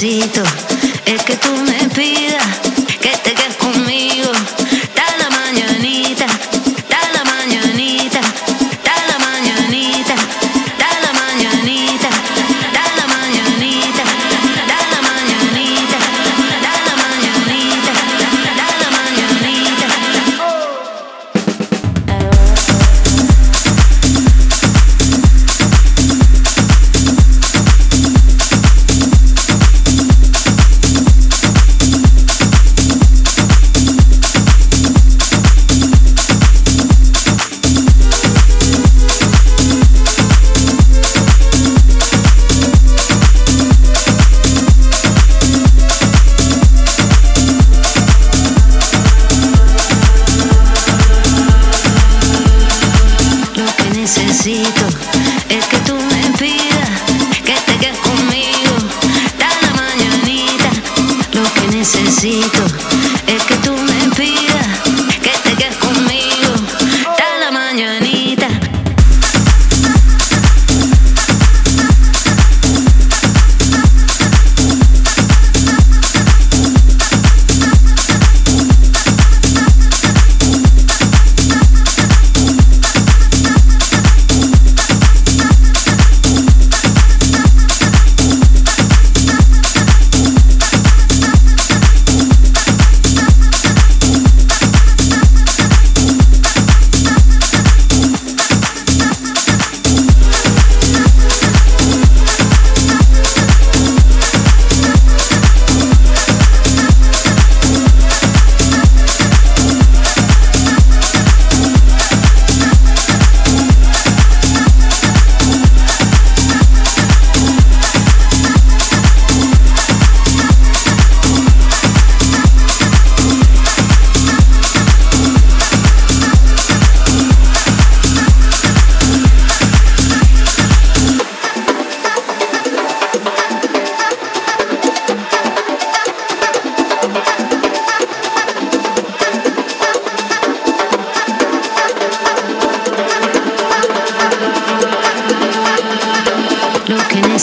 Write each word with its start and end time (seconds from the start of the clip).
Necesito. 0.00 0.42
Es 1.04 1.22
que 1.24 1.36
tú 1.36 1.50
me 1.56 1.79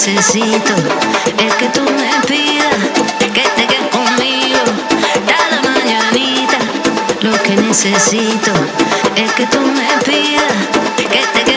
necesito 0.08 0.74
es 1.38 1.54
que 1.56 1.68
tú 1.70 1.82
me 1.82 2.10
pidas 2.28 2.76
que 3.20 3.42
te 3.42 3.68
quedes 3.68 3.88
conmigo 3.92 4.60
cada 5.28 5.62
mañanita. 5.62 6.58
Lo 7.22 7.34
que 7.44 7.58
necesito 7.58 8.52
es 9.16 9.32
que 9.34 9.46
tú 9.48 9.60
me 9.60 9.88
pidas 10.06 10.54
que 10.96 11.04
te 11.04 11.44
quedes 11.44 11.44
conmigo. 11.44 11.57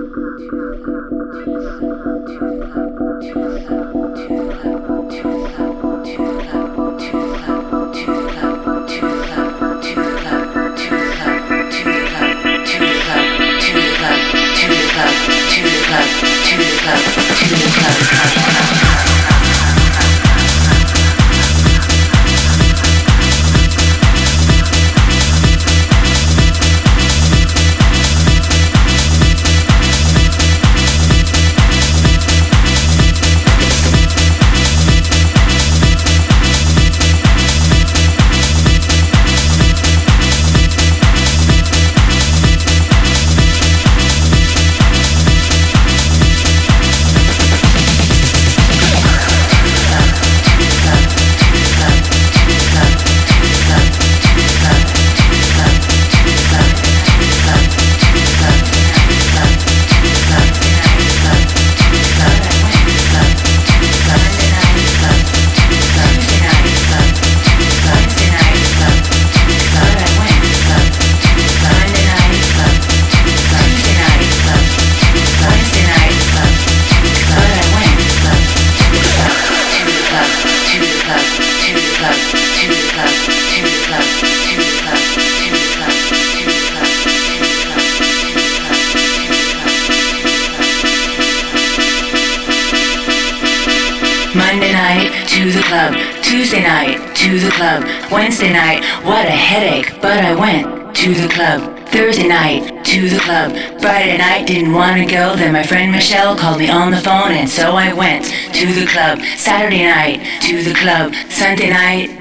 then 105.11 105.51
my 105.51 105.63
friend 105.63 105.91
Michelle 105.91 106.37
called 106.37 106.57
me 106.57 106.69
on 106.69 106.89
the 106.89 106.97
phone 106.97 107.31
and 107.31 107.49
so 107.49 107.75
I 107.75 107.91
went 107.91 108.23
to 108.53 108.65
the 108.67 108.85
club. 108.85 109.19
Saturday 109.35 109.83
night 109.83 110.41
to 110.43 110.63
the 110.63 110.73
club, 110.73 111.13
Sunday 111.29 111.69
night 111.69 112.17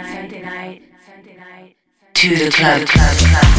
to 2.14 2.36
the 2.36 2.50
club, 2.50 2.88
club, 2.88 3.16
club, 3.16 3.49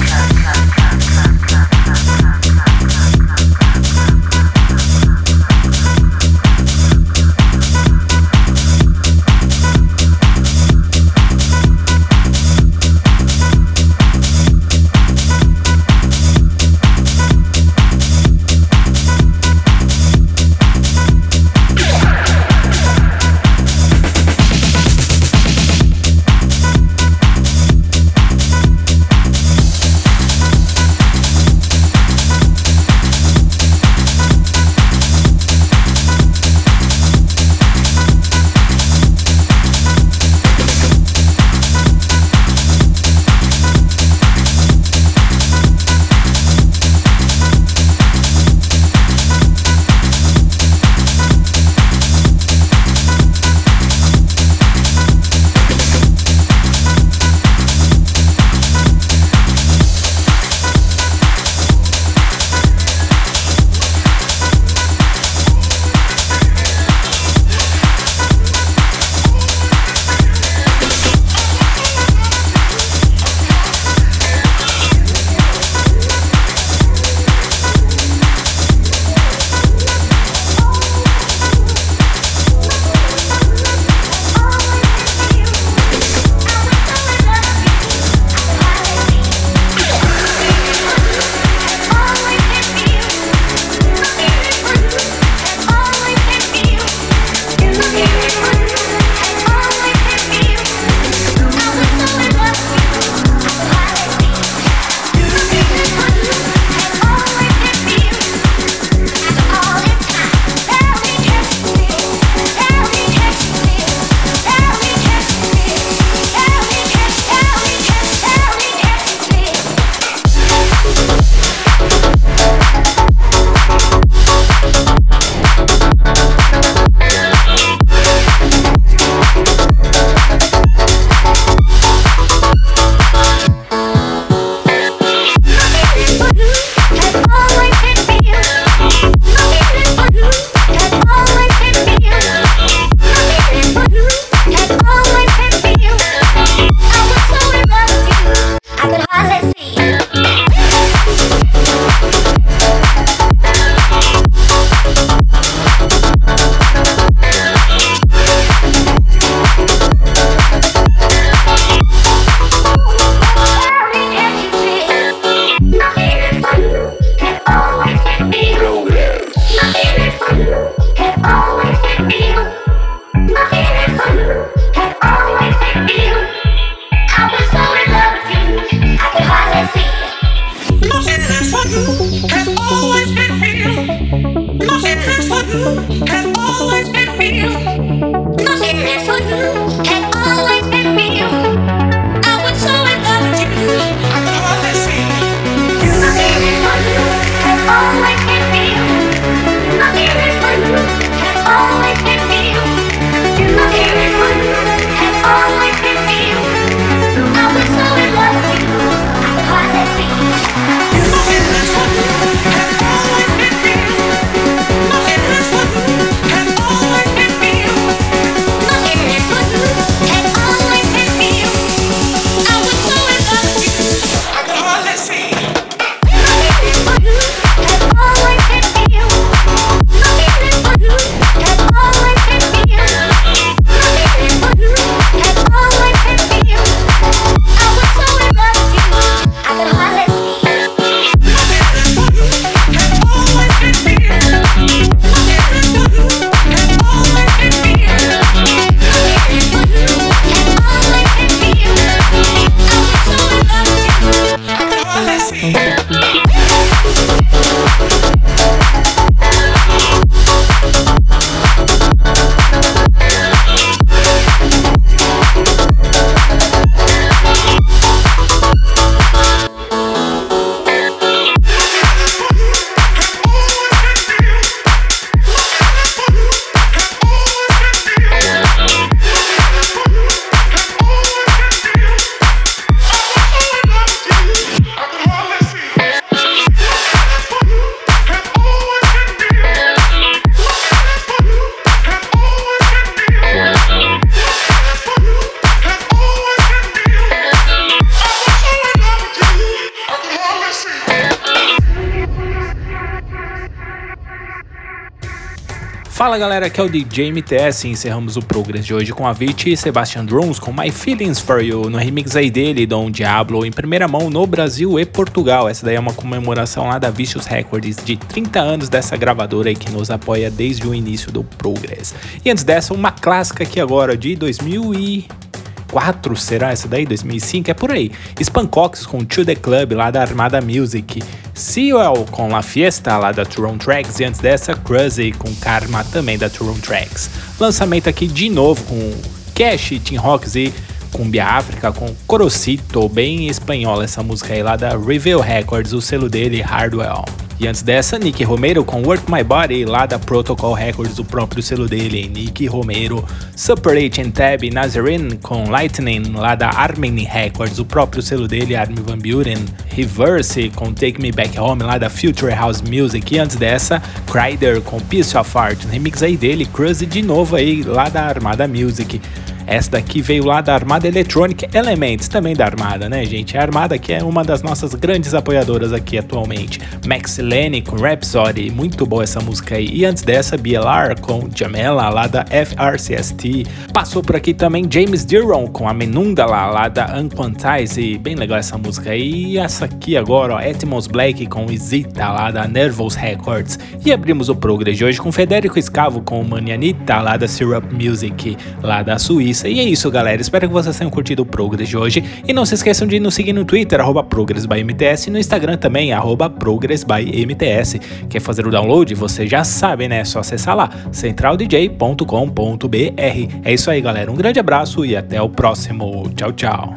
é 306.62 306.64
o 306.64 306.70
DJ 306.70 307.12
MTS 307.12 307.68
e 307.68 307.72
encerramos 307.72 308.18
o 308.18 308.22
Progress 308.22 308.64
de 308.64 308.72
hoje 308.72 308.94
com 308.94 309.08
a 309.08 309.10
Avicii 309.10 309.54
e 309.54 309.58
Sebastian 309.58 310.06
Drums 310.06 310.38
com 310.38 310.54
My 310.54 310.70
Feelings 310.70 311.20
For 311.20 311.42
You, 311.42 311.72
no 311.72 311.78
remix 311.80 312.16
aí 312.16 312.30
dele, 312.30 312.68
Dom 312.68 312.92
Diablo, 312.92 313.44
em 313.44 313.52
primeira 313.52 313.88
mão 313.88 314.12
no 314.12 314.28
Brasil 314.28 314.80
e 314.80 314.86
Portugal. 314.86 315.50
Essa 315.50 315.66
daí 315.66 315.76
é 315.76 315.80
uma 315.80 315.94
comemoração 315.94 316.68
lá 316.68 316.78
da 316.78 316.92
Vicious 316.92 317.26
Records 317.26 317.78
de 317.84 317.98
30 317.98 318.40
anos 318.40 318.70
dessa 318.70 318.96
gravadora 318.96 319.50
aí 319.50 319.56
que 319.56 319.72
nos 319.72 319.90
apoia 319.90 320.30
desde 320.30 320.68
o 320.68 320.76
início 320.76 321.12
do 321.12 321.24
Progress. 321.24 321.96
E 322.24 322.30
antes 322.30 322.44
dessa, 322.44 322.76
uma 322.76 322.92
clássica 322.92 323.44
aqui 323.44 323.60
agora 323.60 323.98
de 323.98 324.16
2000 324.16 324.74
e... 324.76 325.31
2004, 325.72 326.16
será 326.18 326.52
essa 326.52 326.68
daí? 326.68 326.86
2005? 326.86 327.50
É 327.50 327.54
por 327.54 327.72
aí. 327.72 327.92
Spancox 328.22 328.86
com 328.86 329.04
To 329.04 329.26
The 329.26 329.36
Club, 329.36 329.72
lá 329.72 329.90
da 329.90 330.02
Armada 330.02 330.42
Music. 330.42 331.02
Sewell 331.34 332.06
com 332.12 332.30
La 332.30 332.42
Fiesta, 332.42 332.98
lá 332.98 333.12
da 333.12 333.24
Turon 333.26 333.58
Tracks. 333.58 334.00
E 334.00 334.04
antes 334.04 334.20
dessa, 334.20 334.54
Crazy 334.54 335.14
com 335.14 335.34
Karma, 335.36 335.84
também 335.86 336.18
da 336.18 336.30
Turon 336.30 336.60
Tracks. 336.60 337.10
Lançamento 337.40 337.88
aqui 337.88 338.06
de 338.06 338.30
novo 338.30 338.62
com 338.66 338.92
Cash, 339.34 339.80
Team 339.84 340.02
Rocks 340.02 340.36
e 340.36 340.54
Cumbia 340.92 341.26
África 341.26 341.72
com 341.72 341.96
Corocito, 342.06 342.90
bem 342.90 343.30
espanhola 343.30 343.86
essa 343.86 344.04
música 344.04 344.34
aí 344.34 344.44
lá 344.44 344.58
da 344.58 344.78
Reveal 344.78 345.22
Records, 345.22 345.72
o 345.72 345.82
selo 345.82 346.10
dele, 346.10 346.42
Hardwell. 346.42 347.06
E 347.42 347.48
antes 347.48 347.64
dessa, 347.64 347.98
Nick 347.98 348.24
Romero 348.24 348.64
com 348.64 348.84
Work 348.84 349.12
My 349.12 349.24
Body, 349.24 349.66
lá 349.66 349.88
da 349.88 349.98
Protocol 349.98 350.54
Records, 350.54 351.00
o 351.00 351.04
próprio 351.04 351.42
selo 351.42 351.68
dele, 351.68 352.08
Nick 352.08 352.46
Romero. 352.46 353.04
Super 353.36 353.78
8 353.78 354.00
and 354.00 354.12
Tab 354.12 354.44
Nazarene 354.54 355.18
com 355.18 355.50
Lightning, 355.50 356.04
lá 356.14 356.36
da 356.36 356.50
Armin 356.50 357.04
Records, 357.04 357.58
o 357.58 357.66
próprio 357.66 358.04
selo 358.04 358.28
dele, 358.28 358.56
Armin 358.56 358.84
Van 358.84 359.00
Buren. 359.00 359.44
Reverse 359.70 360.52
com 360.52 360.72
Take 360.72 361.02
Me 361.02 361.12
Back 361.12 361.40
Home, 361.40 361.64
lá 361.64 361.80
da 361.80 361.90
Future 361.90 362.32
House 362.32 362.62
Music. 362.62 363.16
E 363.16 363.18
antes 363.18 363.38
dessa, 363.38 363.82
Crider 364.06 364.62
com 364.62 364.80
Piece 364.80 365.18
of 365.18 365.36
Art, 365.36 365.66
um 365.66 365.70
remix 365.70 366.04
aí 366.04 366.16
dele, 366.16 366.46
Cruzy 366.46 366.86
de 366.86 367.02
novo 367.02 367.36
aí, 367.36 367.64
lá 367.64 367.90
da 367.90 368.04
Armada 368.04 368.48
Music. 368.48 369.02
Essa 369.48 369.72
daqui 369.72 370.02
veio 370.02 370.26
lá 370.26 370.42
da 370.42 370.54
Armada 370.54 370.88
Electronic 370.88 371.48
Elements, 371.54 372.08
também 372.08 372.36
da 372.36 372.46
Armada, 372.46 372.88
né, 372.88 373.04
gente? 373.06 373.38
A 373.38 373.42
Armada 373.42 373.78
que 373.78 373.94
é 373.94 374.04
uma 374.04 374.24
das 374.24 374.42
nossas 374.42 374.74
grandes 374.76 375.14
apoiadoras 375.14 375.74
aqui 375.74 375.98
atualmente. 375.98 376.60
Max 376.88 377.18
Lenny 377.18 377.62
com 377.62 377.76
Rhapsody, 377.76 378.52
muito 378.52 378.86
boa 378.86 379.04
essa 379.04 379.20
música 379.20 379.56
aí. 379.56 379.68
E 379.74 379.86
antes 379.86 380.04
dessa, 380.04 380.38
BLR 380.38 381.00
com 381.02 381.28
Jamela, 381.36 381.90
lá 381.90 382.08
da 382.08 382.26
FRCST. 382.26 383.46
Passou 383.74 384.04
por 384.04 384.16
aqui 384.16 384.34
também 384.34 384.68
James 384.70 385.06
Diron 385.06 385.48
com 385.48 385.68
a 385.68 385.74
Menunda 385.74 386.26
lá, 386.26 386.68
da 386.68 387.00
Unquantize, 387.00 387.98
bem 387.98 388.16
legal 388.16 388.38
essa 388.38 388.58
música 388.58 388.92
aí. 388.92 389.32
E 389.32 389.38
essa 389.38 389.66
aqui 389.66 389.98
agora, 389.98 390.36
ó, 390.36 390.40
Etmos 390.40 390.88
Black 390.88 391.26
com 391.26 391.52
Isita, 391.52 392.10
lá 392.10 392.32
da 392.32 392.48
Nervous 392.48 392.96
Records. 392.96 393.58
E 393.86 393.92
abrimos 393.92 394.30
o 394.30 394.36
Progress 394.36 394.78
de 394.78 394.86
hoje 394.86 395.02
com 395.02 395.12
Federico 395.12 395.58
Escavo 395.58 396.02
com 396.02 396.24
Manianita, 396.24 397.02
lá 397.02 397.18
da 397.18 397.28
Syrup 397.28 397.72
Music, 397.72 398.38
lá 398.62 398.84
da 398.84 399.00
Suíça. 399.00 399.31
E 399.46 399.60
é 399.60 399.64
isso, 399.64 399.90
galera. 399.90 400.22
Espero 400.22 400.48
que 400.48 400.54
vocês 400.54 400.78
tenham 400.78 400.92
curtido 400.92 401.24
o 401.24 401.26
Progress 401.26 401.70
de 401.70 401.78
hoje. 401.78 402.04
E 402.28 402.34
não 402.34 402.46
se 402.46 402.56
esqueçam 402.56 402.88
de 402.88 403.00
nos 403.00 403.16
seguir 403.16 403.34
no 403.34 403.46
Twitter, 403.46 403.80
arroba 403.80 404.04
ProgressByMTS, 404.04 405.08
e 405.08 405.10
no 405.10 405.18
Instagram 405.18 405.58
também, 405.58 405.94
arroba 405.94 406.30
ProgressByMTS. 406.30 407.80
Quer 408.10 408.20
fazer 408.20 408.46
o 408.46 408.52
download? 408.52 408.94
Você 408.96 409.26
já 409.26 409.44
sabe, 409.44 409.88
né? 409.88 410.00
É 410.00 410.06
só 410.06 410.20
acessar 410.20 410.56
lá, 410.56 410.70
centraldj.com.br. 410.92 413.42
É 413.44 413.54
isso 413.54 413.72
aí, 413.72 413.82
galera. 413.82 414.12
Um 414.12 414.16
grande 414.16 414.40
abraço 414.40 414.86
e 414.86 414.96
até 414.96 415.22
o 415.22 415.30
próximo. 415.30 416.10
Tchau, 416.16 416.32
tchau. 416.34 416.74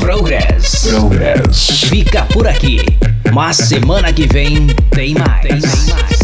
Progress. 0.00 0.88
Progress. 0.88 1.88
Fica 1.88 2.24
por 2.26 2.46
aqui. 2.46 2.80
Mas 3.32 3.56
semana 3.56 4.12
que 4.12 4.26
vem 4.26 4.66
tem 4.90 5.14
mais. 5.14 5.42
Tem 5.42 5.60
mais. 5.60 6.17